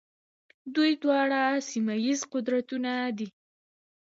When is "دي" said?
3.17-3.27